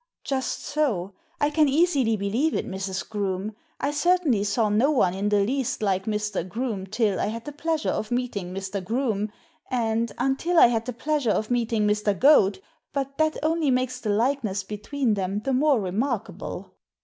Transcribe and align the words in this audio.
"Just 0.23 0.63
so; 0.63 1.13
I 1.39 1.51
can 1.51 1.69
easily 1.69 2.17
believe 2.17 2.55
it, 2.55 2.67
Mrs. 2.67 3.07
Groome. 3.07 3.53
I 3.79 3.91
certainly 3.91 4.43
saw 4.43 4.67
no 4.67 4.89
one 4.89 5.13
in 5.13 5.29
the 5.29 5.41
least 5.41 5.83
like 5.83 6.05
Mr. 6.05 6.41
Groome 6.43 6.87
till 6.87 7.19
I 7.19 7.27
had 7.27 7.45
the 7.45 7.51
pleasure 7.51 7.91
of 7.91 8.09
meeting 8.09 8.51
Mr. 8.51 8.83
Groome, 8.83 9.31
and 9.69 10.11
until 10.17 10.57
I 10.57 10.65
had 10.69 10.85
the 10.87 10.93
pleasure 10.93 11.29
of 11.29 11.51
meeting 11.51 11.85
Mr. 11.85 12.17
Goad, 12.17 12.59
but 12.93 13.19
that 13.19 13.37
only 13.43 13.69
makes 13.69 14.01
tiie 14.01 14.17
likeness 14.17 14.63
between 14.63 15.13
them 15.13 15.41
the 15.41 15.53
more 15.53 15.79
remarkable." 15.79 16.71